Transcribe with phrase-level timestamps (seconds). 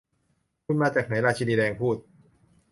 [0.65, 1.97] 'คุณมาจากไหน' ราชินีแดงพูด